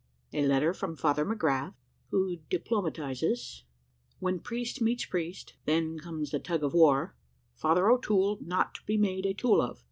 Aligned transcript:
A 0.33 0.43
LETTER 0.43 0.73
FROM 0.73 0.95
FATHER 0.95 1.23
MCGRATH, 1.27 1.75
WHO 2.09 2.37
DIPLOMATISES 2.49 3.65
WHEN 4.17 4.39
PRIEST 4.39 4.81
MEETS 4.81 5.05
PRIEST, 5.05 5.53
THEN 5.65 5.99
COMES 5.99 6.31
THE 6.31 6.39
TUG 6.39 6.63
OF 6.63 6.73
WAR 6.73 7.15
FATHER 7.53 7.87
O'TOOLE 7.91 8.39
NOT 8.41 8.73
TO 8.73 8.81
BE 8.87 8.97
MADE 8.97 9.27
A 9.27 9.33
TOOL 9.35 9.61
OF. 9.61 9.79